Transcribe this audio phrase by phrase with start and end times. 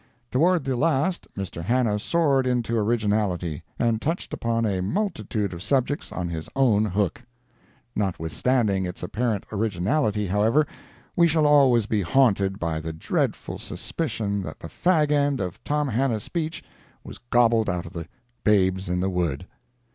[0.31, 1.61] ]Toward the last, Mr.
[1.63, 7.21] Hannah soared into originality, and touched upon a multitude of subjects on his own hook.
[7.95, 10.65] Notwithstanding its apparent originality, however,
[11.15, 15.87] we shall always be haunted by the dreadful suspicion that the fag end of Tom
[15.89, 16.63] Hannah's speech
[17.03, 18.07] was gobbled out of the
[18.43, 19.45] Babes in the Wood.